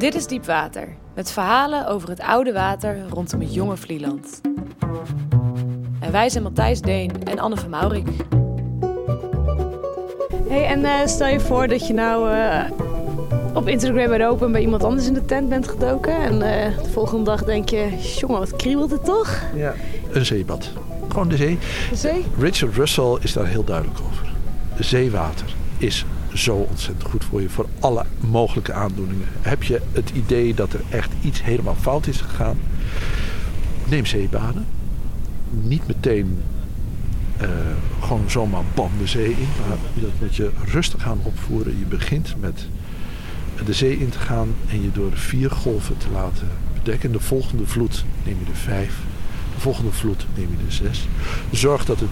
Dit 0.00 0.14
is 0.14 0.26
Diepwater, 0.26 0.88
met 1.14 1.30
verhalen 1.30 1.86
over 1.86 2.08
het 2.08 2.20
oude 2.20 2.52
water 2.52 2.98
rondom 3.08 3.40
het 3.40 3.54
jonge 3.54 3.76
Vlieland. 3.76 4.40
En 6.00 6.12
wij 6.12 6.28
zijn 6.28 6.42
Matthijs 6.42 6.80
Deen 6.80 7.24
en 7.24 7.38
Anne 7.38 7.56
van 7.56 7.70
Maurik. 7.70 8.08
Hey, 10.48 10.66
en 10.66 10.84
eh, 10.84 11.06
stel 11.06 11.26
je 11.26 11.40
voor 11.40 11.68
dat 11.68 11.86
je 11.86 11.92
nou 11.92 12.30
eh, 12.30 12.64
op 13.54 13.68
Instagram 13.68 14.08
bent 14.08 14.22
open 14.22 14.46
en 14.46 14.52
bij 14.52 14.60
iemand 14.60 14.84
anders 14.84 15.06
in 15.06 15.14
de 15.14 15.24
tent 15.24 15.48
bent 15.48 15.68
gedoken. 15.68 16.16
En 16.16 16.42
eh, 16.42 16.82
de 16.82 16.90
volgende 16.90 17.24
dag 17.24 17.44
denk 17.44 17.68
je, 17.68 18.14
jongen, 18.18 18.38
wat 18.38 18.56
kriebelt 18.56 18.90
het 18.90 19.04
toch? 19.04 19.42
Ja. 19.54 19.74
Een 20.12 20.26
zeebad. 20.26 20.70
Gewoon 21.08 21.28
de 21.28 21.36
zee. 21.36 21.58
De 21.90 21.96
zee? 21.96 22.24
Richard 22.38 22.74
Russell 22.74 23.18
is 23.20 23.32
daar 23.32 23.46
heel 23.46 23.64
duidelijk 23.64 23.98
over. 24.10 24.32
Zeewater 24.78 25.54
is 25.78 26.04
zo 26.34 26.56
ontzettend 26.56 27.10
goed 27.10 27.24
voor 27.24 27.40
je. 27.40 27.48
Voor 27.48 27.66
alle 27.80 28.04
mogelijke 28.20 28.72
aandoeningen. 28.72 29.26
Heb 29.40 29.62
je 29.62 29.80
het 29.92 30.10
idee 30.10 30.54
dat 30.54 30.72
er 30.72 30.80
echt 30.88 31.10
iets 31.22 31.42
helemaal 31.42 31.76
fout 31.80 32.06
is 32.06 32.20
gegaan? 32.20 32.58
Neem 33.88 34.06
zeebaden. 34.06 34.66
Niet 35.50 35.86
meteen 35.86 36.42
eh, 37.36 37.48
gewoon 38.00 38.30
zomaar 38.30 38.64
bam 38.74 38.90
de 38.98 39.06
zee 39.06 39.30
in. 39.30 39.48
Maar 39.68 39.78
dat 39.94 40.10
moet 40.20 40.36
je 40.36 40.50
rustig 40.64 41.02
gaan 41.02 41.20
opvoeren. 41.22 41.78
Je 41.78 41.84
begint 41.84 42.34
met 42.40 42.66
de 43.64 43.72
zee 43.72 43.98
in 43.98 44.08
te 44.08 44.18
gaan 44.18 44.54
en 44.68 44.82
je 44.82 44.92
door 44.92 45.12
vier 45.12 45.50
golven 45.50 45.96
te 45.96 46.10
laten 46.12 46.48
bedekken. 46.74 47.12
De 47.12 47.20
volgende 47.20 47.66
vloed 47.66 48.04
neem 48.24 48.36
je 48.44 48.50
er 48.50 48.56
vijf. 48.56 48.98
De 49.54 49.60
volgende 49.60 49.92
vloed 49.92 50.26
neem 50.34 50.48
je 50.50 50.64
er 50.66 50.72
zes. 50.72 51.08
Zorg 51.50 51.84
dat 51.84 52.00
het 52.00 52.08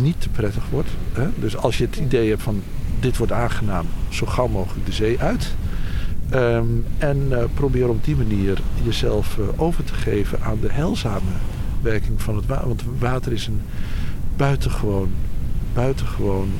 niet 0.00 0.20
te 0.20 0.28
prettig 0.28 0.64
wordt. 0.70 0.88
Hè? 1.12 1.28
Dus 1.36 1.56
als 1.56 1.78
je 1.78 1.84
het 1.84 1.96
idee 1.96 2.28
hebt 2.28 2.42
van 2.42 2.62
dit 3.00 3.16
wordt 3.16 3.32
aangenaam, 3.32 3.86
zo 4.08 4.26
gauw 4.26 4.48
mogelijk 4.48 4.86
de 4.86 4.92
zee 4.92 5.20
uit. 5.20 5.54
Ehm, 6.30 6.66
en 6.98 7.26
uh, 7.30 7.44
probeer 7.54 7.88
op 7.88 8.04
die 8.04 8.16
manier 8.16 8.58
jezelf 8.82 9.36
uh, 9.36 9.46
over 9.56 9.84
te 9.84 9.94
geven 9.94 10.42
aan 10.42 10.58
de 10.60 10.72
heilzame 10.72 11.30
werking 11.82 12.22
van 12.22 12.36
het 12.36 12.46
water. 12.46 12.66
Want 12.66 12.82
water 12.98 13.32
is 13.32 13.46
een 13.46 13.60
buitengewoon, 14.36 15.10
buitengewoon 15.72 16.50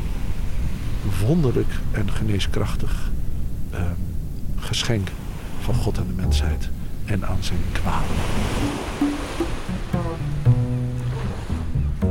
wonderlijk 1.27 1.73
en 1.91 2.11
geneeskrachtig 2.11 3.11
uh, 3.73 3.81
geschenk 4.59 5.09
van 5.61 5.75
God 5.75 5.99
aan 5.99 6.07
de 6.07 6.23
mensheid 6.23 6.69
en 7.05 7.27
aan 7.27 7.39
zijn 7.41 7.61
kwalen. 7.73 8.17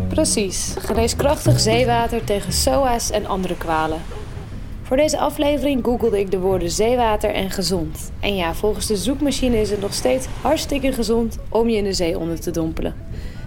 Precies, 0.07 0.73
geneeskrachtig 0.79 1.59
zeewater 1.59 2.23
tegen 2.23 2.53
SOA's 2.53 3.09
en 3.09 3.25
andere 3.25 3.57
kwalen. 3.57 4.01
Voor 4.89 4.97
deze 4.97 5.17
aflevering 5.17 5.83
googelde 5.83 6.19
ik 6.19 6.31
de 6.31 6.39
woorden 6.39 6.71
zeewater 6.71 7.33
en 7.33 7.49
gezond. 7.49 8.11
En 8.19 8.35
ja, 8.35 8.53
volgens 8.53 8.85
de 8.85 8.97
zoekmachine 8.97 9.61
is 9.61 9.69
het 9.69 9.81
nog 9.81 9.93
steeds 9.93 10.27
hartstikke 10.41 10.91
gezond 10.91 11.37
om 11.49 11.69
je 11.69 11.77
in 11.77 11.83
de 11.83 11.93
zee 11.93 12.19
onder 12.19 12.39
te 12.39 12.51
dompelen. 12.51 12.95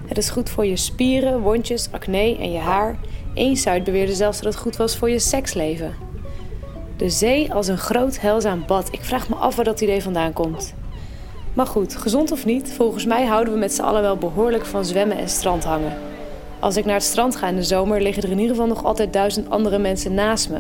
Het 0.06 0.18
is 0.18 0.30
goed 0.30 0.50
voor 0.50 0.66
je 0.66 0.76
spieren, 0.76 1.40
wondjes, 1.40 1.88
acne 1.90 2.36
en 2.38 2.52
je 2.52 2.58
haar. 2.58 2.98
Eén 3.34 3.56
site 3.56 3.82
beweerde 3.84 4.14
zelfs 4.14 4.40
dat 4.40 4.52
het 4.52 4.62
goed 4.62 4.76
was 4.76 4.96
voor 4.96 5.10
je 5.10 5.18
seksleven. 5.18 5.94
De 6.96 7.10
zee 7.10 7.52
als 7.52 7.68
een 7.68 7.78
groot 7.78 8.20
heilzaam 8.20 8.64
bad. 8.66 8.88
Ik 8.92 9.04
vraag 9.04 9.28
me 9.28 9.34
af 9.34 9.56
waar 9.56 9.64
dat 9.64 9.80
idee 9.80 10.02
vandaan 10.02 10.32
komt. 10.32 10.74
Maar 11.52 11.66
goed, 11.66 11.96
gezond 11.96 12.32
of 12.32 12.44
niet, 12.44 12.72
volgens 12.72 13.04
mij 13.04 13.26
houden 13.26 13.52
we 13.52 13.58
met 13.58 13.72
z'n 13.72 13.82
allen 13.82 14.02
wel 14.02 14.16
behoorlijk 14.16 14.66
van 14.66 14.84
zwemmen 14.84 15.16
en 15.16 15.28
strandhangen. 15.28 15.98
Als 16.58 16.76
ik 16.76 16.84
naar 16.84 16.94
het 16.94 17.04
strand 17.04 17.36
ga 17.36 17.48
in 17.48 17.56
de 17.56 17.62
zomer, 17.62 18.02
liggen 18.02 18.22
er 18.22 18.30
in 18.30 18.38
ieder 18.38 18.54
geval 18.54 18.68
nog 18.68 18.84
altijd 18.84 19.12
duizend 19.12 19.50
andere 19.50 19.78
mensen 19.78 20.14
naast 20.14 20.50
me. 20.50 20.58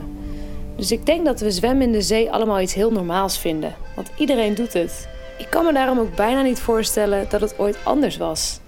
Dus 0.76 0.92
ik 0.92 1.06
denk 1.06 1.24
dat 1.24 1.40
we 1.40 1.50
zwemmen 1.50 1.86
in 1.86 1.92
de 1.92 2.02
zee 2.02 2.32
allemaal 2.32 2.60
iets 2.60 2.74
heel 2.74 2.90
normaals 2.90 3.38
vinden. 3.38 3.74
Want 3.94 4.10
iedereen 4.16 4.54
doet 4.54 4.72
het. 4.72 5.08
Ik 5.38 5.50
kan 5.50 5.64
me 5.64 5.72
daarom 5.72 5.98
ook 5.98 6.16
bijna 6.16 6.42
niet 6.42 6.60
voorstellen 6.60 7.26
dat 7.28 7.40
het 7.40 7.58
ooit 7.58 7.76
anders 7.82 8.16
was. 8.16 8.60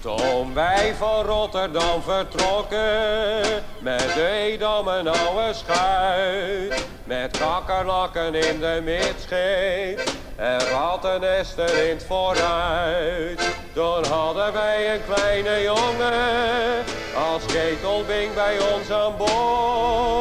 Toen 0.00 0.54
wij 0.54 0.94
van 0.94 1.24
Rotterdam 1.24 2.02
vertrokken, 2.02 3.62
met 3.80 4.12
de 4.14 4.26
Edam 4.26 4.88
een 4.88 5.08
oude 5.08 5.52
schuit. 5.52 6.86
Met 7.04 7.38
kakkerlakken 7.38 8.34
in 8.34 8.60
de 8.60 8.80
midscheep 8.84 10.02
en 10.36 10.60
rattennesten 10.60 11.88
in 11.88 11.94
het 11.94 12.04
vooruit. 12.04 13.56
Toen 13.72 14.04
hadden 14.04 14.52
wij 14.52 14.94
een 14.94 15.00
kleine 15.14 15.62
jongen, 15.62 16.84
als 17.30 17.44
ketelbing 17.46 18.34
bij 18.34 18.56
ons 18.74 18.90
aan 18.90 19.16
boord. 19.16 20.13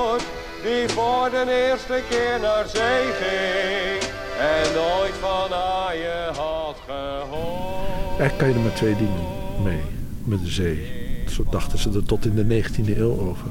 Voor 1.23 1.31
de 1.31 1.67
eerste 1.69 2.01
keer 2.09 2.39
naar 2.41 2.67
zee 2.67 3.06
ging 3.22 4.11
en 4.39 4.73
nooit 4.73 5.13
van 5.13 5.53
aaien 5.53 6.34
had 6.35 6.78
gehoord. 6.85 8.19
Eigenlijk 8.19 8.38
kan 8.38 8.47
je 8.47 8.53
er 8.53 8.59
maar 8.59 8.73
twee 8.73 8.95
dingen 8.95 9.25
mee 9.63 9.81
met 10.23 10.39
de 10.39 10.50
zee. 10.50 10.91
Zo 11.28 11.45
dachten 11.50 11.79
ze 11.79 11.89
er 11.89 12.03
tot 12.03 12.25
in 12.25 12.35
de 12.35 12.63
19e 12.63 12.97
eeuw 12.97 13.19
over. 13.19 13.47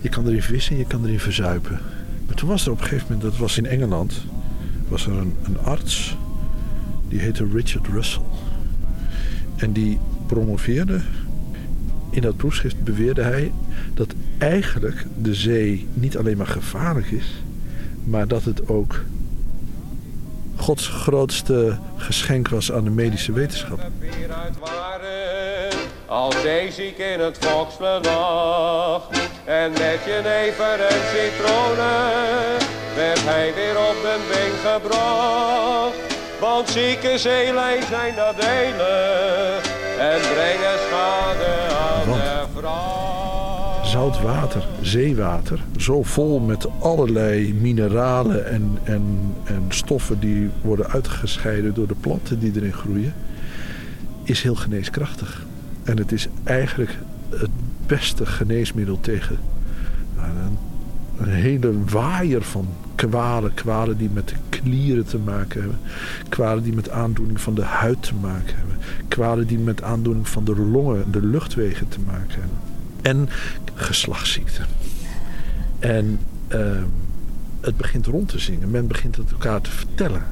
Je 0.00 0.08
kan 0.08 0.26
erin 0.26 0.42
vissen 0.42 0.72
en 0.72 0.78
je 0.78 0.86
kan 0.86 1.04
erin 1.04 1.20
verzuipen. 1.20 1.80
Maar 2.26 2.36
toen 2.36 2.48
was 2.48 2.66
er 2.66 2.72
op 2.72 2.78
een 2.80 2.84
gegeven 2.84 3.06
moment, 3.12 3.30
dat 3.30 3.40
was 3.40 3.58
in 3.58 3.66
Engeland, 3.66 4.24
was 4.88 5.06
er 5.06 5.12
een, 5.12 5.36
een 5.42 5.58
arts. 5.58 6.16
Die 7.08 7.20
heette 7.20 7.46
Richard 7.52 7.86
Russell. 7.86 8.22
En 9.56 9.72
die 9.72 9.98
promoveerde. 10.26 11.00
In 12.12 12.22
dat 12.22 12.36
proefschrift 12.36 12.84
beweerde 12.84 13.22
hij 13.22 13.52
dat 13.94 14.14
eigenlijk 14.38 15.06
de 15.22 15.34
zee 15.34 15.88
niet 15.94 16.16
alleen 16.16 16.36
maar 16.36 16.46
gevaarlijk 16.46 17.10
is, 17.10 17.42
maar 18.04 18.28
dat 18.28 18.44
het 18.44 18.68
ook 18.68 19.00
Gods 20.56 20.86
grootste 20.86 21.78
geschenk 21.96 22.48
was 22.48 22.72
aan 22.72 22.84
de 22.84 22.90
medische 22.90 23.32
wetenschap. 23.32 23.80
Als 26.06 26.42
Daisy 26.42 26.92
in 26.96 27.20
het 27.20 27.38
volksbedag 27.40 29.08
en 29.44 29.72
met 29.72 29.98
jenever 30.06 30.80
en 30.80 31.00
citroenen 31.12 32.58
werd 32.94 33.24
hij 33.24 33.52
weer 33.54 33.78
op 33.78 33.96
de 34.02 34.18
been 34.28 34.72
gebracht. 34.72 35.96
Want 36.40 36.68
zieke 36.68 37.18
zeelijn 37.18 37.82
zijn 37.82 38.14
nadelig 38.14 39.81
en 40.10 40.20
brengen 40.20 40.78
schade 40.86 41.68
aan 41.78 42.06
Want 42.08 42.22
de 42.22 42.46
vrouw. 42.58 43.84
Zout 43.84 44.20
water, 44.20 44.66
zeewater, 44.80 45.60
zo 45.76 46.02
vol 46.02 46.40
met 46.40 46.66
allerlei 46.80 47.54
mineralen 47.54 48.46
en, 48.46 48.78
en, 48.84 49.34
en 49.44 49.64
stoffen 49.68 50.20
die 50.20 50.50
worden 50.62 50.88
uitgescheiden 50.88 51.74
door 51.74 51.86
de 51.86 51.94
planten 51.94 52.38
die 52.38 52.52
erin 52.54 52.72
groeien, 52.72 53.14
is 54.22 54.42
heel 54.42 54.54
geneeskrachtig. 54.54 55.46
En 55.82 55.96
het 55.96 56.12
is 56.12 56.28
eigenlijk 56.44 56.98
het 57.30 57.50
beste 57.86 58.26
geneesmiddel 58.26 59.00
tegen 59.00 59.38
een, 60.16 60.58
een 61.22 61.34
hele 61.34 61.84
waaier 61.84 62.42
van 62.42 62.68
kwalen. 62.94 63.54
Kwalen 63.54 63.96
die 63.96 64.10
met 64.10 64.28
de 64.28 64.34
klieren 64.48 65.04
te 65.04 65.18
maken 65.18 65.60
hebben. 65.60 65.78
Kwalen 66.28 66.62
die 66.62 66.72
met 66.72 66.90
aandoening 66.90 67.40
van 67.40 67.54
de 67.54 67.62
huid 67.62 68.02
te 68.02 68.14
maken 68.14 68.56
hebben. 68.56 68.76
Kwalen 69.08 69.46
die 69.46 69.58
met 69.58 69.82
aandoening 69.82 70.28
van 70.28 70.44
de 70.44 70.56
longen, 70.56 71.12
de 71.12 71.26
luchtwegen 71.26 71.88
te 71.88 72.00
maken 72.06 72.40
hebben. 72.40 72.58
En 73.02 73.28
geslachtsziekten. 73.74 74.66
En 75.78 76.18
uh, 76.54 76.82
het 77.60 77.76
begint 77.76 78.06
rond 78.06 78.28
te 78.28 78.38
zingen. 78.38 78.70
Men 78.70 78.86
begint 78.86 79.16
het 79.16 79.32
elkaar 79.32 79.60
te 79.60 79.70
vertellen 79.70 80.22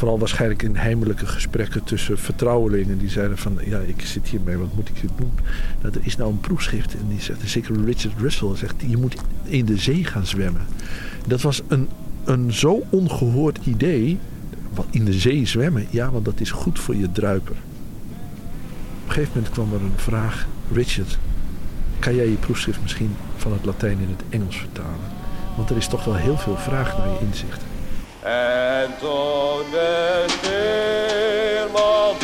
vooral 0.00 0.18
waarschijnlijk 0.18 0.62
in 0.62 0.76
heimelijke 0.76 1.26
gesprekken 1.26 1.84
tussen 1.84 2.18
vertrouwelingen. 2.18 2.98
Die 2.98 3.08
zeiden 3.08 3.38
van, 3.38 3.58
ja, 3.64 3.78
ik 3.78 4.00
zit 4.00 4.28
hiermee, 4.28 4.56
wat 4.56 4.74
moet 4.74 4.88
ik 4.88 4.96
hier 4.96 5.10
doen? 5.16 5.32
Er 5.80 6.00
is 6.00 6.16
nou 6.16 6.30
een 6.30 6.40
proefschrift 6.40 6.94
en 6.94 7.08
die 7.08 7.20
zegt, 7.20 7.40
zeker 7.44 7.84
Richard 7.84 8.14
Russell 8.18 8.56
zegt, 8.56 8.74
je 8.86 8.96
moet 8.96 9.16
in 9.44 9.64
de 9.64 9.76
zee 9.76 10.04
gaan 10.04 10.26
zwemmen. 10.26 10.66
Dat 11.26 11.40
was 11.40 11.62
een, 11.68 11.88
een 12.24 12.52
zo 12.52 12.82
ongehoord 12.90 13.58
idee. 13.64 14.18
Wat 14.74 14.86
in 14.90 15.04
de 15.04 15.12
zee 15.12 15.46
zwemmen, 15.46 15.86
ja, 15.90 16.10
want 16.10 16.24
dat 16.24 16.40
is 16.40 16.50
goed 16.50 16.78
voor 16.78 16.96
je 16.96 17.12
druiper. 17.12 17.56
Op 17.56 19.06
een 19.06 19.12
gegeven 19.12 19.32
moment 19.34 19.52
kwam 19.52 19.72
er 19.72 19.80
een 19.80 19.92
vraag, 19.96 20.46
Richard, 20.72 21.18
kan 21.98 22.14
jij 22.14 22.28
je 22.28 22.36
proefschrift 22.36 22.82
misschien 22.82 23.10
van 23.36 23.52
het 23.52 23.64
Latijn 23.64 23.98
in 23.98 24.08
het 24.08 24.22
Engels 24.28 24.56
vertalen? 24.56 25.08
Want 25.56 25.70
er 25.70 25.76
is 25.76 25.88
toch 25.88 26.04
wel 26.04 26.16
heel 26.16 26.36
veel 26.36 26.56
vraag 26.56 26.98
naar 26.98 27.08
je 27.08 27.26
inzichten. 27.26 27.68
En 28.22 28.96
toen 28.98 29.70
de 29.70 30.24
stuurman 30.28 32.16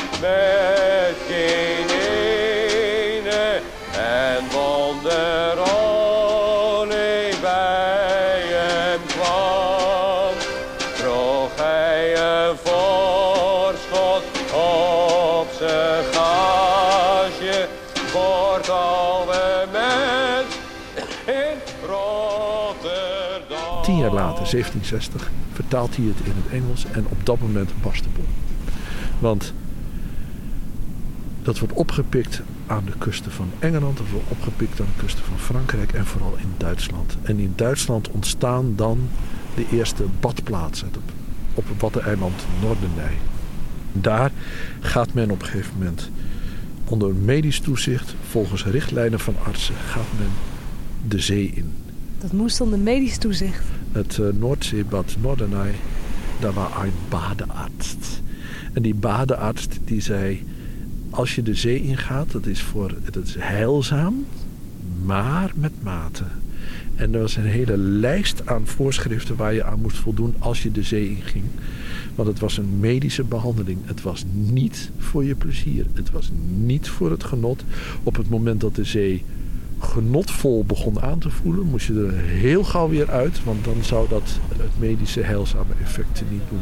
Tien 23.87 23.97
jaar 23.97 24.13
later, 24.13 24.51
1760, 24.51 25.31
vertaalt 25.53 25.97
hij 25.97 26.05
het 26.05 26.27
in 26.27 26.33
het 26.37 26.53
Engels 26.53 26.85
en 26.93 27.07
op 27.09 27.27
dat 27.27 27.41
moment 27.41 27.71
barst 27.83 28.03
de 28.03 28.09
bom. 28.15 28.25
Want 29.19 29.53
dat 31.43 31.59
wordt 31.59 31.75
opgepikt 31.75 32.43
aan 32.67 32.85
de 32.85 32.93
kusten 32.99 33.33
van 33.33 33.51
Engeland, 33.59 33.97
dat 33.97 34.09
wordt 34.09 34.31
opgepikt 34.31 34.81
aan 34.81 34.87
de 34.97 35.03
kusten 35.03 35.25
van 35.25 35.39
Frankrijk 35.39 35.93
en 35.93 36.07
vooral 36.07 36.35
in 36.37 36.55
Duitsland. 36.57 37.17
En 37.23 37.39
in 37.39 37.53
Duitsland 37.57 38.11
ontstaan 38.11 38.73
dan 38.77 39.09
de 39.55 39.67
eerste 39.73 40.05
badplaatsen 40.21 40.89
op, 40.89 41.03
op 41.55 41.69
het 41.69 41.81
Waddeneiland 41.81 42.47
Noordenij. 42.63 43.17
Daar 43.93 44.31
gaat 44.81 45.15
men 45.15 45.31
op 45.31 45.41
een 45.41 45.47
gegeven 45.49 45.79
moment 45.79 46.11
onder 46.85 47.15
medisch 47.15 47.61
toezicht, 47.61 48.15
volgens 48.29 48.65
richtlijnen 48.65 49.21
van 49.21 49.35
artsen, 49.45 49.75
gaat 49.87 50.19
men 50.19 50.31
de 51.09 51.21
zee 51.21 51.53
in. 51.55 51.73
Dat 52.19 52.33
moest 52.33 52.61
onder 52.61 52.79
medisch 52.79 53.19
toezicht. 53.19 53.76
Het 53.97 54.17
uh, 54.17 54.27
Noordzeebad 54.39 55.17
Noordenij, 55.21 55.75
daar 56.41 56.53
was 56.53 56.71
een 56.83 56.93
badearts. 57.09 57.97
En 58.73 58.83
die 58.83 58.95
badearts 58.95 59.67
die 59.85 60.01
zei, 60.01 60.45
als 61.11 61.35
je 61.35 61.43
de 61.43 61.55
zee 61.55 61.83
ingaat, 61.83 62.33
dat 62.33 62.47
is, 62.47 62.63
voor, 62.63 62.95
dat 63.11 63.25
is 63.27 63.37
heilzaam, 63.39 64.27
maar 65.05 65.53
met 65.55 65.73
mate. 65.83 66.25
En 66.95 67.15
er 67.15 67.21
was 67.21 67.37
een 67.37 67.45
hele 67.45 67.77
lijst 67.77 68.47
aan 68.47 68.67
voorschriften 68.67 69.37
waar 69.37 69.55
je 69.55 69.65
aan 69.65 69.81
moest 69.81 69.97
voldoen 69.97 70.35
als 70.39 70.63
je 70.63 70.73
de 70.73 70.83
zee 70.83 71.09
inging. 71.09 71.45
Want 72.15 72.29
het 72.29 72.39
was 72.39 72.57
een 72.57 72.81
medische 72.81 73.25
behandeling. 73.25 73.79
Het 73.85 74.03
was 74.03 74.25
niet 74.33 74.91
voor 74.99 75.25
je 75.25 75.35
plezier. 75.35 75.87
Het 75.93 76.11
was 76.11 76.31
niet 76.57 76.89
voor 76.89 77.11
het 77.11 77.25
genot. 77.25 77.65
Op 78.03 78.17
het 78.17 78.29
moment 78.29 78.61
dat 78.61 78.75
de 78.75 78.85
zee 78.85 79.25
genotvol 79.87 80.65
begon 80.65 81.03
aan 81.03 81.19
te 81.19 81.31
voelen, 81.31 81.67
moest 81.67 81.87
je 81.87 82.07
er 82.07 82.13
heel 82.13 82.65
gauw 82.65 82.89
weer 82.89 83.11
uit. 83.11 83.45
Want 83.45 83.65
dan 83.65 83.77
zou 83.81 84.09
dat 84.09 84.39
het 84.49 84.79
medische 84.79 85.21
heilzame 85.21 85.75
effecten 85.83 86.27
niet 86.31 86.43
doen. 86.49 86.61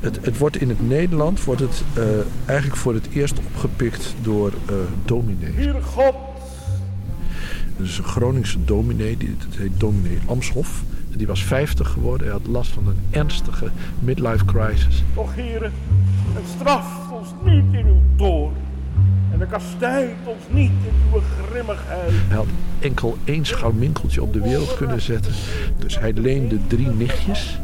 Het, 0.00 0.24
het, 0.24 0.38
wordt 0.38 0.56
in 0.56 0.68
het 0.68 0.88
Nederland 0.88 1.44
wordt 1.44 1.60
het, 1.60 1.82
uh, 1.98 2.04
eigenlijk 2.44 2.80
voor 2.80 2.94
het 2.94 3.08
eerst 3.12 3.38
opgepikt 3.38 4.14
door 4.22 4.52
uh, 4.70 4.76
dominees. 5.04 5.54
Hier 5.56 5.82
God! 5.82 6.14
Dus 7.76 7.98
een 7.98 8.04
Groningse 8.04 8.64
dominee, 8.64 9.16
die, 9.16 9.36
dat 9.48 9.58
heet 9.58 9.80
dominee 9.80 10.18
Amshof. 10.26 10.82
Die 11.16 11.26
was 11.26 11.44
50 11.44 11.88
geworden. 11.88 12.26
Hij 12.26 12.36
had 12.36 12.46
last 12.46 12.70
van 12.70 12.88
een 12.88 13.00
ernstige 13.10 13.70
midlife 13.98 14.44
crisis. 14.44 15.02
Och 15.14 15.34
heren, 15.34 15.72
het 16.34 16.44
straft 16.56 17.12
ons 17.12 17.28
niet 17.44 17.64
in 17.72 17.86
uw 17.86 18.02
toorn. 18.16 18.54
En 19.32 19.38
de 19.38 19.46
kastijdt 19.46 20.26
ons 20.26 20.42
niet 20.50 20.70
in 20.70 21.12
uw 21.12 21.20
grimmigheid. 21.48 22.10
Hij 22.28 22.36
had 22.36 22.46
enkel 22.78 23.16
één 23.24 23.44
scharminkeltje 23.44 24.22
op 24.22 24.32
de 24.32 24.40
wereld 24.40 24.76
kunnen 24.76 25.00
zetten. 25.00 25.32
Dus 25.78 25.98
hij 25.98 26.12
leende 26.12 26.58
drie 26.66 26.88
nichtjes 26.88 27.58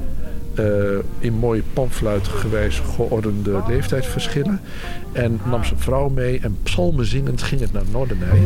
uh, 0.59 0.99
in 1.19 1.33
mooie 1.33 1.63
panfluitgewijs 1.73 2.79
geordende 2.79 3.63
leeftijdsverschillen. 3.69 4.61
En 5.13 5.41
nam 5.45 5.65
zijn 5.65 5.81
vrouw 5.81 6.09
mee 6.09 6.41
en 6.41 6.57
psalmen 6.63 7.05
zingend 7.05 7.43
ging 7.43 7.61
het 7.61 7.73
naar 7.73 7.85
Noordenij. 7.91 8.41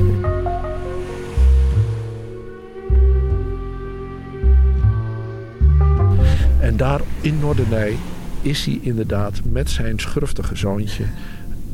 En 6.67 6.77
daar 6.77 7.01
in 7.21 7.39
Noordenij 7.39 7.97
is 8.43 8.65
hij 8.65 8.79
inderdaad 8.83 9.41
met 9.45 9.71
zijn 9.71 9.99
schurftige 9.99 10.57
zoontje 10.57 11.05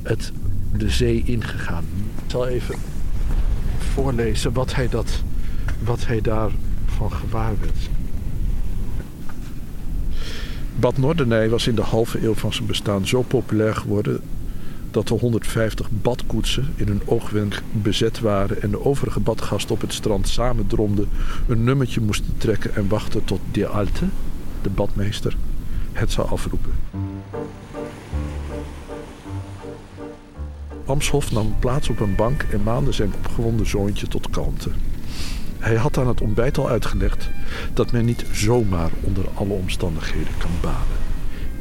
het, 0.02 0.32
de 0.76 0.90
zee 0.90 1.22
ingegaan. 1.24 1.84
Ik 2.24 2.30
zal 2.30 2.46
even 2.46 2.74
voorlezen 3.78 4.52
wat 4.52 4.74
hij, 4.74 4.88
dat, 4.88 5.22
wat 5.84 6.06
hij 6.06 6.20
daarvan 6.20 7.12
gewaar 7.12 7.52
werd. 7.60 7.88
Bad 10.76 10.98
Noordenij 10.98 11.48
was 11.48 11.66
in 11.66 11.74
de 11.74 11.82
halve 11.82 12.24
eeuw 12.24 12.34
van 12.34 12.52
zijn 12.52 12.66
bestaan 12.66 13.06
zo 13.06 13.22
populair 13.22 13.74
geworden 13.74 14.20
dat 14.90 15.08
de 15.08 15.14
150 15.14 15.88
badkoetsen 15.90 16.66
in 16.76 16.88
een 16.88 17.02
oogwenk 17.04 17.62
bezet 17.72 18.20
waren 18.20 18.62
en 18.62 18.70
de 18.70 18.84
overige 18.84 19.20
badgasten 19.20 19.74
op 19.74 19.80
het 19.80 19.92
strand 19.92 20.28
samen 20.28 20.66
dromden, 20.66 21.08
een 21.48 21.64
nummertje 21.64 22.00
moesten 22.00 22.34
trekken 22.38 22.74
en 22.74 22.88
wachten 22.88 23.24
tot 23.24 23.40
de 23.52 23.66
Alte, 23.66 24.04
de 24.62 24.70
badmeester, 24.70 25.36
het 25.92 26.12
zou 26.12 26.28
afroepen. 26.28 26.72
Amshof 30.84 31.32
nam 31.32 31.54
plaats 31.58 31.88
op 31.88 32.00
een 32.00 32.14
bank 32.14 32.42
en 32.42 32.62
maande 32.62 32.92
zijn 32.92 33.12
opgewonden 33.14 33.66
zoontje 33.66 34.08
tot 34.08 34.30
kalmte. 34.30 34.70
Hij 35.58 35.76
had 35.76 35.98
aan 35.98 36.08
het 36.08 36.20
ontbijt 36.20 36.58
al 36.58 36.68
uitgelegd 36.68 37.30
dat 37.74 37.92
men 37.92 38.04
niet 38.04 38.24
zomaar 38.32 38.90
onder 39.00 39.24
alle 39.34 39.52
omstandigheden 39.52 40.36
kan 40.38 40.50
baden. 40.60 40.96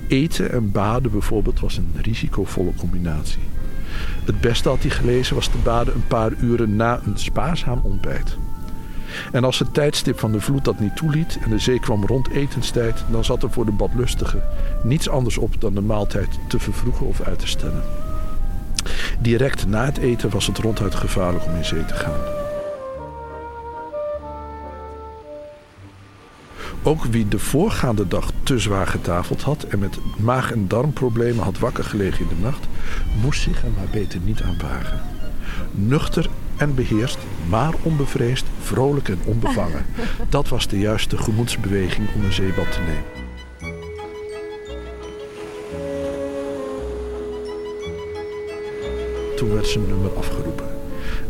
Eten 0.07 0.51
en 0.51 0.71
baden 0.71 1.11
bijvoorbeeld 1.11 1.59
was 1.59 1.77
een 1.77 1.93
risicovolle 2.01 2.73
combinatie. 2.77 3.41
Het 4.25 4.41
beste 4.41 4.69
had 4.69 4.81
hij 4.81 4.91
gelezen 4.91 5.35
was 5.35 5.47
te 5.47 5.57
baden 5.63 5.93
een 5.93 6.07
paar 6.07 6.33
uren 6.33 6.75
na 6.75 7.01
een 7.05 7.17
spaarzaam 7.17 7.79
ontbijt. 7.83 8.37
En 9.31 9.43
als 9.43 9.59
het 9.59 9.73
tijdstip 9.73 10.19
van 10.19 10.31
de 10.31 10.41
vloed 10.41 10.65
dat 10.65 10.79
niet 10.79 10.95
toeliet 10.95 11.37
en 11.43 11.49
de 11.49 11.59
zee 11.59 11.79
kwam 11.79 12.05
rond 12.05 12.29
etenstijd, 12.29 13.03
dan 13.11 13.25
zat 13.25 13.43
er 13.43 13.51
voor 13.51 13.65
de 13.65 13.71
badlustige 13.71 14.43
niets 14.83 15.09
anders 15.09 15.37
op 15.37 15.61
dan 15.61 15.73
de 15.73 15.81
maaltijd 15.81 16.39
te 16.47 16.59
vervroegen 16.59 17.05
of 17.05 17.21
uit 17.21 17.39
te 17.39 17.47
stellen. 17.47 17.83
Direct 19.19 19.67
na 19.67 19.85
het 19.85 19.97
eten 19.97 20.29
was 20.29 20.47
het 20.47 20.57
ronduit 20.57 20.95
gevaarlijk 20.95 21.45
om 21.45 21.55
in 21.55 21.65
zee 21.65 21.85
te 21.85 21.93
gaan. 21.93 22.19
Ook 26.83 27.05
wie 27.05 27.27
de 27.27 27.39
voorgaande 27.39 28.07
dag 28.07 28.31
te 28.43 28.59
zwaar 28.59 28.87
getafeld 28.87 29.41
had 29.41 29.63
en 29.63 29.79
met 29.79 29.97
maag- 30.17 30.51
en 30.51 30.67
darmproblemen 30.67 31.43
had 31.43 31.59
wakker 31.59 31.83
gelegen 31.83 32.21
in 32.21 32.35
de 32.35 32.41
nacht, 32.41 32.67
moest 33.21 33.41
zich 33.41 33.63
er 33.63 33.69
maar 33.75 33.87
beter 33.91 34.19
niet 34.19 34.41
aan 34.41 34.57
wagen. 34.61 35.01
Nuchter 35.71 36.29
en 36.61 36.75
beheerst, 36.75 37.17
maar 37.49 37.73
onbevreesd, 37.81 38.45
vrolijk 38.61 39.09
en 39.09 39.19
onbevangen. 39.25 39.85
Dat 40.29 40.47
was 40.47 40.67
de 40.67 40.79
juiste 40.79 41.17
gemoedsbeweging 41.17 42.07
om 42.15 42.23
een 42.23 42.33
zeebad 42.33 42.71
te 42.71 42.79
nemen. 42.79 43.19
Toen 49.35 49.53
werd 49.53 49.67
zijn 49.67 49.87
nummer 49.87 50.11
afgeroepen. 50.17 50.65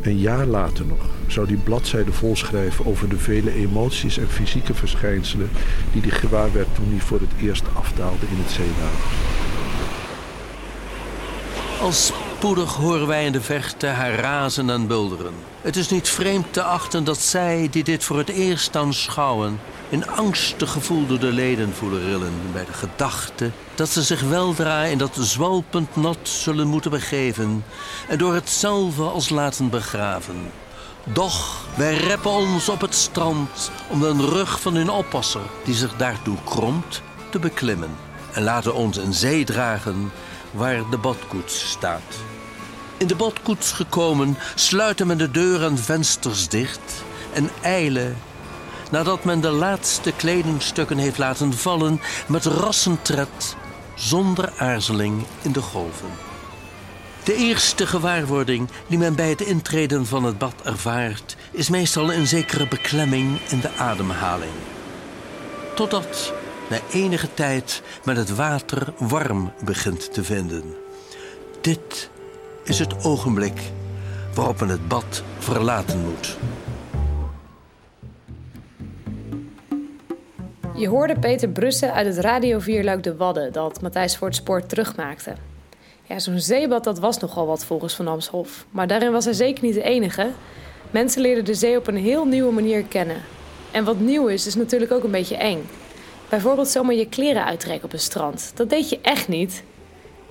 Een 0.01 0.17
jaar 0.17 0.45
later 0.45 0.85
nog 0.85 1.09
zou 1.27 1.47
die 1.47 1.57
bladzijde 1.57 2.11
volschrijven 2.11 2.85
over 2.85 3.09
de 3.09 3.17
vele 3.17 3.53
emoties 3.53 4.17
en 4.17 4.29
fysieke 4.29 4.73
verschijnselen 4.73 5.49
die 5.93 6.01
hij 6.01 6.11
gewaar 6.11 6.53
werd 6.53 6.75
toen 6.75 6.89
hij 6.89 6.99
voor 6.99 7.19
het 7.19 7.41
eerst 7.41 7.63
afdaalde 7.73 8.25
in 8.29 8.37
het 8.37 8.51
zeewater. 8.51 8.99
Al 11.81 11.91
spoedig 12.41 12.73
horen 12.73 13.07
wij 13.07 13.25
in 13.25 13.31
de 13.31 13.41
verte 13.41 13.87
haar 13.87 14.13
razen 14.13 14.69
en 14.69 14.87
bulderen. 14.87 15.33
Het 15.61 15.75
is 15.75 15.89
niet 15.89 16.09
vreemd 16.09 16.53
te 16.53 16.63
achten 16.63 17.03
dat 17.03 17.17
zij, 17.17 17.67
die 17.71 17.83
dit 17.83 18.03
voor 18.03 18.17
het 18.17 18.29
eerst 18.29 18.75
aanschouwen, 18.75 19.59
in 19.89 20.07
angstig 20.09 20.71
gevoel 20.71 21.07
door 21.07 21.19
de 21.19 21.31
leden 21.31 21.73
voelen 21.73 22.03
rillen 22.03 22.33
bij 22.53 22.65
de 22.65 22.73
gedachte 22.73 23.51
dat 23.75 23.89
ze 23.89 24.01
zich 24.01 24.21
weldra 24.21 24.83
in 24.83 24.97
dat 24.97 25.17
zwalpend 25.19 25.95
nat 25.95 26.17
zullen 26.21 26.67
moeten 26.67 26.91
begeven 26.91 27.63
en 28.07 28.17
door 28.17 28.33
hetzelfde 28.33 29.03
als 29.03 29.29
laten 29.29 29.69
begraven. 29.69 30.51
Doch 31.03 31.65
wij 31.75 31.97
reppen 31.97 32.31
ons 32.31 32.69
op 32.69 32.81
het 32.81 32.95
strand 32.95 33.71
om 33.87 33.99
de 33.99 34.29
rug 34.29 34.61
van 34.61 34.75
hun 34.75 34.89
oppasser, 34.89 35.41
die 35.63 35.75
zich 35.75 35.95
daartoe 35.95 36.37
kromt, 36.43 37.01
te 37.29 37.39
beklimmen. 37.39 37.91
En 38.31 38.43
laten 38.43 38.73
ons 38.73 38.97
in 38.97 39.13
zee 39.13 39.45
dragen 39.45 40.11
waar 40.51 40.89
de 40.89 40.97
badkoets 40.97 41.69
staat. 41.69 42.30
In 43.01 43.07
de 43.07 43.15
badkoets 43.15 43.71
gekomen 43.71 44.37
sluiten 44.55 45.07
men 45.07 45.17
de 45.17 45.31
deur 45.31 45.63
en 45.63 45.77
vensters 45.77 46.47
dicht 46.47 47.03
en 47.33 47.49
eilen 47.61 48.17
nadat 48.91 49.23
men 49.23 49.41
de 49.41 49.49
laatste 49.49 50.11
kledingstukken 50.11 50.97
heeft 50.97 51.17
laten 51.17 51.53
vallen 51.53 52.01
met 52.27 52.45
rassentred 52.45 53.55
zonder 53.95 54.53
aarzeling 54.57 55.23
in 55.41 55.51
de 55.51 55.61
golven. 55.61 56.09
De 57.23 57.35
eerste 57.35 57.87
gewaarwording 57.87 58.69
die 58.87 58.97
men 58.97 59.15
bij 59.15 59.29
het 59.29 59.41
intreden 59.41 60.05
van 60.05 60.23
het 60.23 60.37
bad 60.37 60.55
ervaart, 60.63 61.35
is 61.51 61.69
meestal 61.69 62.13
een 62.13 62.27
zekere 62.27 62.67
beklemming 62.67 63.39
in 63.49 63.59
de 63.59 63.71
ademhaling. 63.77 64.53
Totdat 65.75 66.33
na 66.69 66.79
enige 66.91 67.33
tijd 67.33 67.81
men 68.03 68.15
het 68.15 68.35
water 68.35 68.93
warm 68.97 69.53
begint 69.63 70.13
te 70.13 70.23
vinden. 70.23 70.63
Dit 71.61 72.09
is 72.63 72.79
het 72.79 73.05
ogenblik 73.05 73.61
waarop 74.33 74.59
men 74.59 74.69
het 74.69 74.87
bad 74.87 75.23
verlaten 75.37 75.99
moet. 75.99 76.37
Je 80.75 80.87
hoorde 80.87 81.19
Peter 81.19 81.49
Brussen 81.49 81.93
uit 81.93 82.07
het 82.07 82.17
Radio 82.17 82.59
4 82.59 82.83
Luik 82.83 83.03
de 83.03 83.15
Wadden 83.15 83.53
dat 83.53 83.81
Matthijs 83.81 84.17
voor 84.17 84.27
het 84.27 84.35
spoor 84.35 84.65
terugmaakte. 84.65 85.33
Ja, 86.03 86.19
zo'n 86.19 86.39
zeebad 86.39 86.83
dat 86.83 86.99
was 86.99 87.19
nogal 87.19 87.45
wat 87.45 87.65
volgens 87.65 87.93
Van 87.93 88.07
Amshof. 88.07 88.65
Maar 88.71 88.87
daarin 88.87 89.11
was 89.11 89.25
hij 89.25 89.33
zeker 89.33 89.63
niet 89.63 89.73
de 89.73 89.83
enige. 89.83 90.29
Mensen 90.91 91.21
leerden 91.21 91.45
de 91.45 91.53
zee 91.53 91.77
op 91.77 91.87
een 91.87 91.97
heel 91.97 92.25
nieuwe 92.25 92.53
manier 92.53 92.83
kennen. 92.83 93.21
En 93.71 93.83
wat 93.83 93.99
nieuw 93.99 94.27
is, 94.27 94.47
is 94.47 94.55
natuurlijk 94.55 94.91
ook 94.91 95.03
een 95.03 95.11
beetje 95.11 95.37
eng. 95.37 95.69
Bijvoorbeeld 96.29 96.67
zomaar 96.67 96.95
je 96.95 97.09
kleren 97.09 97.45
uittrekken 97.45 97.85
op 97.85 97.93
een 97.93 97.99
strand. 97.99 98.51
Dat 98.55 98.69
deed 98.69 98.89
je 98.89 98.99
echt 99.01 99.27
niet. 99.27 99.63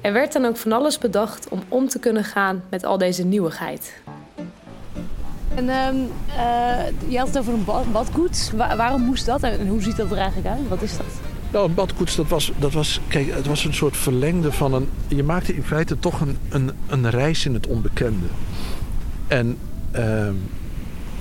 Er 0.01 0.13
werd 0.13 0.33
dan 0.33 0.45
ook 0.45 0.57
van 0.57 0.73
alles 0.73 0.99
bedacht 0.99 1.49
om 1.49 1.63
om 1.69 1.89
te 1.89 1.99
kunnen 1.99 2.25
gaan 2.25 2.63
met 2.71 2.85
al 2.85 2.99
deze 2.99 3.25
nieuwigheid. 3.25 4.03
En 5.55 5.65
uh, 5.65 7.09
je 7.09 7.19
had 7.19 7.27
het 7.27 7.39
over 7.39 7.53
een 7.53 7.65
bad, 7.65 7.93
badkoets. 7.93 8.51
waarom 8.53 9.03
moest 9.03 9.27
dat 9.27 9.43
en 9.43 9.69
hoe 9.69 9.83
ziet 9.83 9.97
dat 9.97 10.11
er 10.11 10.17
eigenlijk 10.17 10.49
uit? 10.49 10.69
Wat 10.69 10.83
is 10.83 10.97
dat? 10.97 11.07
Nou, 11.53 11.69
een 11.69 11.75
badkoets, 11.75 12.17
dat 12.17 12.29
was, 12.29 12.53
dat 12.59 12.73
was, 12.73 13.01
kijk, 13.09 13.35
het 13.35 13.47
was 13.47 13.65
een 13.65 13.75
soort 13.75 13.97
verlengde 13.97 14.53
van 14.53 14.75
een... 14.75 14.89
Je 15.09 15.23
maakte 15.23 15.55
in 15.55 15.63
feite 15.63 15.99
toch 15.99 16.21
een, 16.21 16.37
een, 16.49 16.71
een 16.87 17.11
reis 17.11 17.47
in 17.47 17.55
het 17.55 17.67
onbekende. 17.67 18.27
En, 19.27 19.57
ehm, 19.91 20.35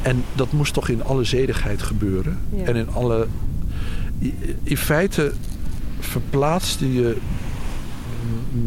en 0.02 0.24
dat 0.36 0.52
moest 0.52 0.74
toch 0.74 0.90
in 0.90 1.04
alle 1.04 1.24
zedigheid 1.24 1.82
gebeuren. 1.82 2.40
En 2.64 2.76
in 2.76 2.90
alle... 2.94 3.28
In 4.64 4.78
feite 4.78 5.34
verplaatste 6.00 6.94
je 6.94 7.18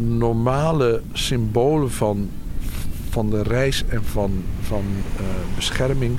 normale 0.07 1.01
symbolen 1.13 1.91
van, 1.91 2.29
van 3.09 3.29
de 3.29 3.43
reis 3.43 3.83
en 3.87 4.03
van, 4.03 4.43
van 4.61 4.83
uh, 5.19 5.25
bescherming 5.55 6.17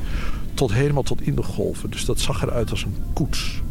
tot 0.54 0.72
helemaal 0.72 1.02
tot 1.02 1.22
in 1.22 1.34
de 1.34 1.42
golven. 1.42 1.90
Dus 1.90 2.04
dat 2.04 2.20
zag 2.20 2.42
eruit 2.42 2.70
als 2.70 2.84
een 2.84 2.96
koets. 3.12 3.62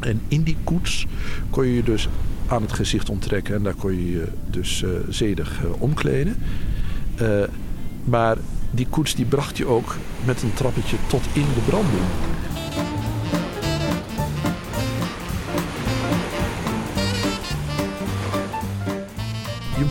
En 0.00 0.20
in 0.28 0.42
die 0.42 0.56
koets 0.64 1.06
kon 1.50 1.66
je 1.66 1.74
je 1.74 1.82
dus 1.82 2.08
aan 2.46 2.62
het 2.62 2.72
gezicht 2.72 3.08
onttrekken 3.08 3.54
en 3.54 3.62
daar 3.62 3.74
kon 3.74 3.96
je 3.96 4.10
je 4.10 4.28
dus 4.50 4.82
uh, 4.82 4.90
zedig 5.08 5.62
uh, 5.64 5.70
omkleden. 5.82 6.36
maar 8.04 8.36
die 8.70 8.86
koets 8.90 9.14
die 9.14 9.24
bracht 9.24 9.56
je 9.56 9.66
ook 9.66 9.96
met 10.24 10.42
een 10.42 10.54
trappetje 10.54 10.96
tot 11.06 11.22
in 11.32 11.46
de 11.54 11.60
branding. 11.66 12.04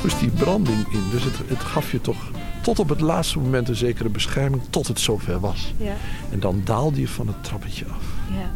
Moest 0.06 0.20
die 0.20 0.30
branding 0.30 0.88
in. 0.92 1.04
Dus 1.12 1.24
het, 1.24 1.38
het 1.48 1.60
gaf 1.60 1.92
je 1.92 2.02
toch 2.02 2.32
tot 2.62 2.80
op 2.80 2.90
het 2.90 3.02
laatste 3.02 3.40
moment 3.40 3.70
een 3.70 3.76
zekere 3.76 4.10
bescherming 4.10 4.62
tot 4.70 4.88
het 4.88 5.00
zover 5.00 5.40
was. 5.40 5.74
Ja. 5.78 5.94
En 6.32 6.40
dan 6.40 6.62
daalde 6.64 7.00
je 7.00 7.08
van 7.08 7.28
het 7.28 7.44
trappetje 7.44 7.86
af. 7.86 8.04
Ja. 8.32 8.52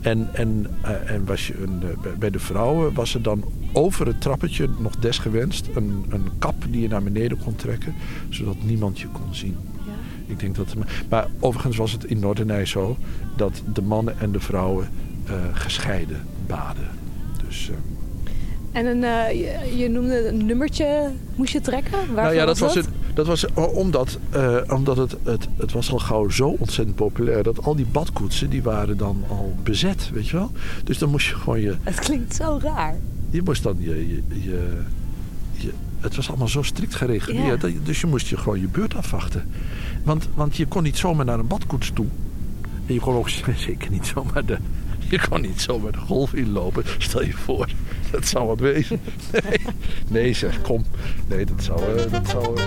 En, 0.00 0.28
en, 0.32 0.66
uh, 0.84 1.10
en 1.10 1.24
was 1.24 1.46
je 1.46 1.62
een, 1.62 1.82
uh, 1.82 2.12
bij 2.18 2.30
de 2.30 2.38
vrouwen 2.38 2.94
was 2.94 3.14
er 3.14 3.22
dan 3.22 3.44
over 3.72 4.06
het 4.06 4.20
trappetje 4.20 4.68
nog 4.78 4.96
desgewenst 4.96 5.68
een, 5.74 6.04
een 6.08 6.28
kap 6.38 6.54
die 6.70 6.80
je 6.80 6.88
naar 6.88 7.02
beneden 7.02 7.38
kon 7.38 7.56
trekken, 7.56 7.94
zodat 8.28 8.56
niemand 8.62 9.00
je 9.00 9.08
kon 9.08 9.34
zien. 9.34 9.56
Ja. 9.86 9.92
Ik 10.26 10.40
denk 10.40 10.54
dat, 10.56 10.74
maar 11.08 11.26
overigens 11.40 11.76
was 11.76 11.92
het 11.92 12.04
in 12.04 12.18
Noordernij 12.18 12.66
zo 12.66 12.96
dat 13.36 13.62
de 13.72 13.82
mannen 13.82 14.18
en 14.18 14.32
de 14.32 14.40
vrouwen 14.40 14.88
uh, 15.26 15.34
gescheiden 15.52 16.26
baden. 16.46 16.88
Dus 17.46 17.70
en 18.72 18.86
een, 18.86 19.02
uh, 19.02 19.78
je, 19.78 19.88
noemde 19.88 20.28
een 20.28 20.46
nummertje 20.46 21.10
moest 21.34 21.52
je 21.52 21.60
trekken? 21.60 21.92
Waarvoor 21.92 22.14
nou 22.14 22.34
ja, 22.34 22.44
dat 22.44 22.58
was, 22.58 22.74
het. 22.74 22.88
Dat 23.14 23.26
was 23.26 23.46
omdat, 23.54 24.18
uh, 24.36 24.56
omdat 24.68 24.96
het, 24.96 25.16
het, 25.22 25.48
het 25.56 25.72
was 25.72 25.92
al 25.92 25.98
gauw 25.98 26.28
zo 26.28 26.48
ontzettend 26.48 26.96
populair 26.96 27.42
dat 27.42 27.64
al 27.64 27.76
die 27.76 27.86
badkoetsen 27.86 28.50
die 28.50 28.62
waren 28.62 28.96
dan 28.96 29.24
al 29.28 29.56
bezet, 29.62 30.10
weet 30.12 30.28
je 30.28 30.36
wel. 30.36 30.50
Dus 30.84 30.98
dan 30.98 31.10
moest 31.10 31.26
je 31.26 31.34
gewoon 31.34 31.60
je. 31.60 31.74
Het 31.82 31.98
klinkt 31.98 32.34
zo 32.34 32.58
raar. 32.62 32.96
Je 33.30 33.42
moest 33.44 33.62
dan 33.62 33.76
je. 33.78 34.08
je, 34.08 34.22
je, 34.28 34.70
je 35.52 35.72
het 36.02 36.16
was 36.16 36.28
allemaal 36.28 36.48
zo 36.48 36.62
strikt 36.62 36.94
gereguleerd. 36.94 37.62
Ja. 37.62 37.68
Dus 37.82 38.00
je 38.00 38.06
moest 38.06 38.28
je 38.28 38.36
gewoon 38.36 38.60
je 38.60 38.68
beurt 38.68 38.94
afwachten. 38.94 39.44
Want, 40.04 40.28
want 40.34 40.56
je 40.56 40.66
kon 40.66 40.82
niet 40.82 40.98
zomaar 40.98 41.24
naar 41.24 41.38
een 41.38 41.46
badkoets 41.46 41.90
toe. 41.94 42.06
En 42.86 42.94
je 42.94 43.00
kon 43.00 43.14
ook 43.14 43.28
zeker 43.68 43.90
niet 43.90 44.06
zomaar 44.06 44.44
de, 44.44 44.58
je 45.08 45.20
kon 45.28 45.40
niet 45.40 45.60
zomaar 45.60 45.92
de 45.92 45.98
golf 45.98 46.34
inlopen. 46.34 46.84
Stel 46.98 47.22
je 47.22 47.32
voor, 47.32 47.68
dat 48.12 48.26
zou 48.26 48.46
wat 48.46 48.60
wezen. 48.60 49.00
Nee, 49.32 49.60
nee 50.08 50.32
zeg, 50.32 50.60
kom. 50.60 50.84
Nee, 51.28 51.44
dat 51.44 51.62
zou... 51.62 51.80
Uh, 51.80 52.12
dat 52.12 52.28
zou 52.28 52.60
uh... 52.60 52.66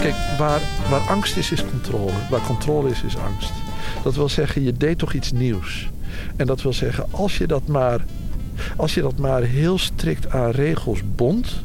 Kijk, 0.00 0.14
waar, 0.38 0.60
waar 0.90 1.00
angst 1.00 1.36
is, 1.36 1.52
is 1.52 1.64
controle. 1.64 2.12
Waar 2.30 2.40
controle 2.40 2.90
is, 2.90 3.02
is 3.02 3.16
angst. 3.16 3.52
Dat 4.02 4.14
wil 4.14 4.28
zeggen, 4.28 4.62
je 4.62 4.72
deed 4.72 4.98
toch 4.98 5.12
iets 5.12 5.32
nieuws. 5.32 5.90
En 6.36 6.46
dat 6.46 6.62
wil 6.62 6.72
zeggen, 6.72 7.06
als 7.10 7.38
je 7.38 7.46
dat 7.46 7.66
maar, 7.66 8.04
als 8.76 8.94
je 8.94 9.00
dat 9.00 9.18
maar 9.18 9.42
heel 9.42 9.78
strikt 9.78 10.30
aan 10.30 10.50
regels 10.50 11.00
bond 11.16 11.62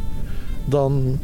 dan, 0.65 1.19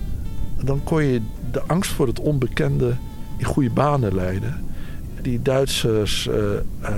dan 0.64 0.84
kon 0.84 1.04
je 1.04 1.22
de 1.54 1.62
angst 1.68 1.92
voor 1.92 2.08
het 2.08 2.20
onbekende 2.20 2.96
in 3.38 3.46
goede 3.46 3.70
banen 3.70 4.16
leiden. 4.16 4.66
Die 5.22 5.42
Duitsers 5.42 6.28
uh, 6.28 6.36
uh, 6.36 6.90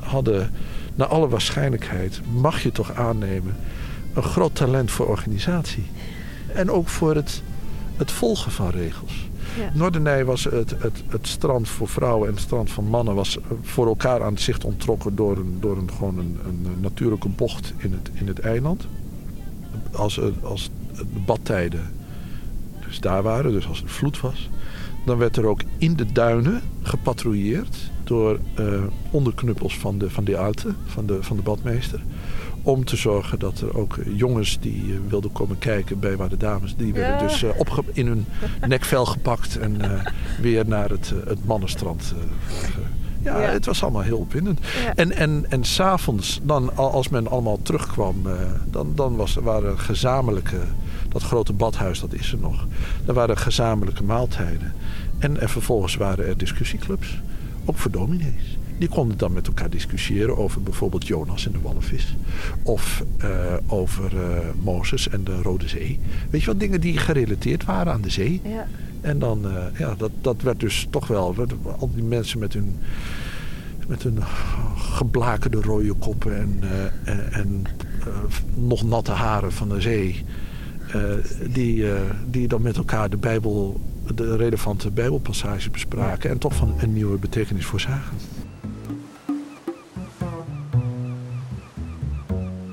hadden, 0.00 0.50
naar 0.94 1.06
alle 1.06 1.28
waarschijnlijkheid, 1.28 2.20
mag 2.40 2.62
je 2.62 2.72
toch 2.72 2.94
aannemen, 2.94 3.56
een 4.14 4.22
groot 4.22 4.54
talent 4.54 4.90
voor 4.90 5.06
organisatie. 5.06 5.84
En 6.54 6.70
ook 6.70 6.88
voor 6.88 7.14
het, 7.14 7.42
het 7.96 8.10
volgen 8.10 8.52
van 8.52 8.70
regels. 8.70 9.28
Ja. 9.58 9.70
Noordernij 9.74 10.24
was 10.24 10.44
het, 10.44 10.74
het, 10.78 11.02
het 11.08 11.26
strand 11.26 11.68
voor 11.68 11.88
vrouwen 11.88 12.28
en 12.28 12.34
het 12.34 12.42
strand 12.42 12.70
voor 12.70 12.84
mannen 12.84 13.14
was 13.14 13.38
voor 13.62 13.86
elkaar 13.86 14.22
aan 14.22 14.32
het 14.32 14.42
zicht 14.42 14.64
onttrokken 14.64 15.16
door 15.16 15.36
een, 15.36 15.56
door 15.60 15.76
een, 15.76 15.90
gewoon 15.96 16.18
een, 16.18 16.38
een 16.46 16.80
natuurlijke 16.80 17.28
bocht 17.28 17.72
in 17.76 17.92
het, 17.92 18.10
in 18.12 18.26
het 18.26 18.38
eiland. 18.38 18.86
Als, 19.92 20.20
als 20.42 20.70
de 20.96 21.04
badtijden 21.24 21.98
daar 22.98 23.22
waren, 23.22 23.52
dus 23.52 23.68
als 23.68 23.82
er 23.82 23.88
vloed 23.88 24.20
was, 24.20 24.48
dan 25.04 25.18
werd 25.18 25.36
er 25.36 25.46
ook 25.46 25.60
in 25.78 25.96
de 25.96 26.12
duinen 26.12 26.60
gepatrouilleerd 26.82 27.76
door 28.04 28.38
uh, 28.58 28.82
onderknuppels 29.10 29.78
van 29.78 29.98
de, 29.98 30.10
van 30.10 30.24
de 30.24 30.36
Alte, 30.36 30.74
van 30.86 31.06
de, 31.06 31.22
van 31.22 31.36
de 31.36 31.42
badmeester. 31.42 32.00
Om 32.62 32.84
te 32.84 32.96
zorgen 32.96 33.38
dat 33.38 33.60
er 33.60 33.76
ook 33.76 33.98
jongens 34.14 34.58
die 34.60 34.84
uh, 34.86 34.98
wilden 35.08 35.32
komen 35.32 35.58
kijken 35.58 35.98
bij 35.98 36.16
waar 36.16 36.28
de 36.28 36.36
dames, 36.36 36.76
die 36.76 36.92
werden 36.92 37.28
dus 37.28 37.42
uh, 37.42 37.50
opge 37.56 37.82
in 37.92 38.06
hun 38.06 38.26
nekvel 38.66 39.06
gepakt 39.06 39.58
en 39.58 39.80
weer 40.40 40.66
naar 40.66 40.90
het, 40.90 41.12
het 41.26 41.44
mannenstrand 41.44 42.14
ja, 43.22 43.38
het 43.38 43.66
was 43.66 43.82
allemaal 43.82 44.02
heel 44.02 44.18
opwindend. 44.18 44.60
En, 44.94 45.12
en, 45.12 45.46
en 45.48 45.64
s'avonds, 45.64 46.40
dan, 46.42 46.76
als 46.76 47.08
men 47.08 47.28
allemaal 47.28 47.62
terugkwam, 47.62 48.22
dan, 48.70 48.92
dan 48.94 49.16
was, 49.16 49.34
waren 49.34 49.78
gezamenlijke 49.78 50.60
dat 51.12 51.22
grote 51.22 51.52
badhuis, 51.52 52.00
dat 52.00 52.12
is 52.12 52.32
er 52.32 52.38
nog. 52.38 52.66
Daar 53.04 53.14
waren 53.14 53.38
gezamenlijke 53.38 54.02
maaltijden. 54.02 54.72
En, 55.18 55.40
en 55.40 55.48
vervolgens 55.48 55.96
waren 55.96 56.26
er 56.26 56.38
discussieclubs. 56.38 57.20
Ook 57.64 57.78
voor 57.78 57.90
dominees. 57.90 58.58
Die 58.78 58.88
konden 58.88 59.18
dan 59.18 59.32
met 59.32 59.46
elkaar 59.46 59.70
discussiëren 59.70 60.36
over 60.36 60.62
bijvoorbeeld 60.62 61.06
Jonas 61.06 61.46
en 61.46 61.52
de 61.52 61.60
walvis. 61.60 62.16
Of 62.62 63.04
uh, 63.24 63.28
over 63.66 64.14
uh, 64.14 64.20
Mozes 64.62 65.08
en 65.08 65.24
de 65.24 65.42
Rode 65.42 65.68
Zee. 65.68 65.98
Weet 66.30 66.40
je 66.40 66.46
wel, 66.46 66.56
dingen 66.56 66.80
die 66.80 66.96
gerelateerd 66.96 67.64
waren 67.64 67.92
aan 67.92 68.00
de 68.00 68.10
zee. 68.10 68.40
Ja. 68.44 68.66
En 69.00 69.18
dan, 69.18 69.46
uh, 69.46 69.78
ja, 69.78 69.94
dat, 69.98 70.10
dat 70.20 70.42
werd 70.42 70.60
dus 70.60 70.86
toch 70.90 71.06
wel... 71.06 71.34
Al 71.78 71.90
die 71.94 72.02
mensen 72.02 72.38
met 72.38 72.52
hun, 72.52 72.76
met 73.86 74.02
hun 74.02 74.18
geblakerde 74.76 75.60
rode 75.60 75.92
koppen 75.92 76.38
en, 76.40 76.60
en, 77.04 77.32
en 77.32 77.64
nog 78.54 78.82
natte 78.82 79.12
haren 79.12 79.52
van 79.52 79.68
de 79.68 79.80
zee... 79.80 80.24
Eh, 80.92 81.02
die, 81.48 81.76
uh, 81.76 81.92
die 82.26 82.48
dan 82.48 82.62
met 82.62 82.76
elkaar 82.76 83.10
de 83.10 83.16
Bijbel, 83.16 83.80
de 84.14 84.36
relevante 84.36 84.90
Bijbelpassages 84.90 85.70
bespraken 85.70 86.30
en 86.30 86.38
toch 86.38 86.54
van 86.54 86.74
een 86.78 86.92
nieuwe 86.92 87.18
betekenis 87.18 87.64
voorzagen. 87.64 88.16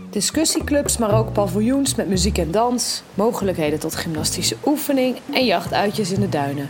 Discussieclubs, 0.09 0.97
maar 0.97 1.17
ook 1.17 1.33
paviljoens 1.33 1.95
met 1.95 2.07
muziek 2.07 2.37
en 2.37 2.51
dans, 2.51 3.03
mogelijkheden 3.13 3.79
tot 3.79 3.95
gymnastische 3.95 4.55
oefening 4.65 5.15
en 5.33 5.45
jachtuitjes 5.45 6.11
in 6.11 6.19
de 6.19 6.29
duinen. 6.29 6.69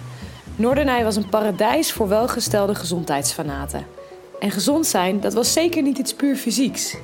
Noordernij 0.55 1.03
was 1.03 1.15
een 1.15 1.29
paradijs 1.29 1.91
voor 1.91 2.07
welgestelde 2.07 2.75
gezondheidsfanaten. 2.75 3.85
En 4.39 4.51
gezond 4.51 4.85
zijn, 4.85 5.19
dat 5.19 5.33
was 5.33 5.53
zeker 5.53 5.81
niet 5.81 5.97
iets 5.97 6.13
puur 6.13 6.35
fysieks 6.35 6.97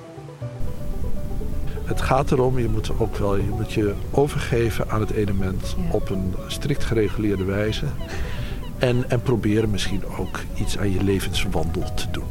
het 1.94 2.02
gaat 2.02 2.32
erom, 2.32 2.60
je 2.60 2.70
moet 2.70 3.00
ook 3.00 3.18
wel 3.18 3.36
je, 3.36 3.50
moet 3.50 3.72
je 3.72 3.94
overgeven 4.12 4.90
aan 4.90 5.00
het 5.00 5.12
element 5.12 5.76
op 5.92 6.10
een 6.10 6.34
strikt 6.48 6.84
gereguleerde 6.84 7.44
wijze. 7.44 7.86
En, 8.78 9.10
en 9.10 9.22
proberen 9.22 9.70
misschien 9.70 10.02
ook 10.18 10.40
iets 10.56 10.78
aan 10.78 10.92
je 10.92 11.04
levenswandel 11.04 11.94
te 11.94 12.06
doen. 12.12 12.24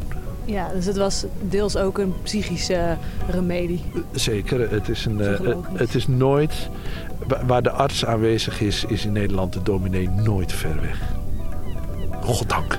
Ja, 0.44 0.68
dus 0.74 0.86
het 0.86 0.96
was 0.96 1.24
deels 1.40 1.76
ook 1.76 1.98
een 1.98 2.14
psychische 2.22 2.96
remedie. 3.30 3.82
Zeker, 4.12 4.70
het 4.70 4.88
is, 4.88 5.04
een, 5.04 5.18
uh, 5.18 5.56
het 5.74 5.94
is 5.94 6.06
nooit 6.06 6.70
Waar 7.46 7.62
de 7.62 7.70
arts 7.70 8.04
aanwezig 8.04 8.60
is, 8.60 8.84
is 8.84 9.04
in 9.04 9.12
Nederland 9.12 9.52
de 9.52 9.62
dominee 9.62 10.08
nooit 10.08 10.52
ver 10.52 10.80
weg. 10.80 10.98
Goddank. 12.20 12.78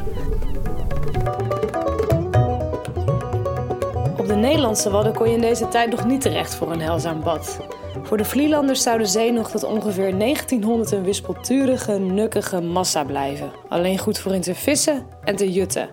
Nederlandse 4.44 4.90
Wadden 4.90 5.14
kon 5.14 5.28
je 5.28 5.36
in 5.36 5.42
deze 5.42 5.68
tijd 5.68 5.90
nog 5.90 6.06
niet 6.06 6.22
terecht 6.22 6.56
voor 6.56 6.72
een 6.72 6.82
heilzaam 6.82 7.24
bad. 7.24 7.60
Voor 8.02 8.18
de 8.18 8.26
Vlielanders 8.26 8.82
zou 8.82 8.98
de 8.98 9.06
zee 9.06 9.32
nog 9.32 9.50
tot 9.50 9.64
ongeveer 9.64 10.20
1900 10.20 10.92
een 10.92 11.04
wispelturige, 11.04 11.92
nukkige 12.00 12.62
massa 12.62 13.04
blijven. 13.04 13.52
Alleen 13.70 13.98
goed 13.98 14.20
voor 14.20 14.34
in 14.34 14.42
te 14.42 14.56
vissen 14.56 15.08
en 15.24 15.36
te 15.36 15.52
jutten. 15.52 15.90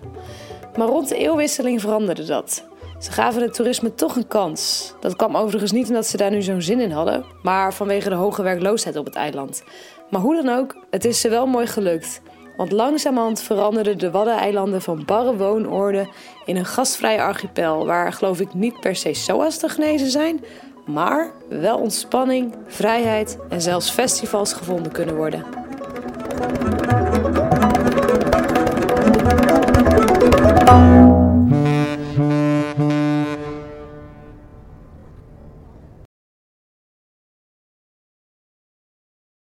Maar 0.77 0.87
rond 0.87 1.09
de 1.09 1.15
eeuwwisseling 1.15 1.81
veranderde 1.81 2.25
dat. 2.25 2.63
Ze 2.99 3.11
gaven 3.11 3.41
het 3.41 3.53
toerisme 3.53 3.93
toch 3.93 4.15
een 4.15 4.27
kans. 4.27 4.93
Dat 4.99 5.15
kwam 5.15 5.37
overigens 5.37 5.71
niet 5.71 5.87
omdat 5.87 6.07
ze 6.07 6.17
daar 6.17 6.31
nu 6.31 6.41
zo'n 6.41 6.61
zin 6.61 6.79
in 6.79 6.91
hadden, 6.91 7.25
maar 7.41 7.73
vanwege 7.73 8.09
de 8.09 8.15
hoge 8.15 8.43
werkloosheid 8.43 8.95
op 8.95 9.05
het 9.05 9.15
eiland. 9.15 9.63
Maar 10.09 10.21
hoe 10.21 10.43
dan 10.43 10.57
ook, 10.57 10.85
het 10.89 11.05
is 11.05 11.21
ze 11.21 11.29
wel 11.29 11.45
mooi 11.45 11.67
gelukt. 11.67 12.21
Want 12.55 12.71
langzamerhand 12.71 13.41
veranderden 13.41 13.97
de 13.97 14.11
Waddeneilanden 14.11 14.81
van 14.81 15.03
barre 15.05 15.35
woonoorden 15.37 16.09
in 16.45 16.55
een 16.55 16.65
gastvrije 16.65 17.21
archipel 17.21 17.85
waar 17.85 18.13
geloof 18.13 18.39
ik 18.39 18.53
niet 18.53 18.79
per 18.79 18.95
se 18.95 19.13
SOA's 19.13 19.57
te 19.57 19.69
genezen 19.69 20.09
zijn, 20.09 20.43
maar 20.85 21.31
wel 21.49 21.77
ontspanning, 21.77 22.55
vrijheid 22.67 23.37
en 23.49 23.61
zelfs 23.61 23.89
festivals 23.89 24.53
gevonden 24.53 24.91
kunnen 24.91 25.15
worden. 25.15 25.45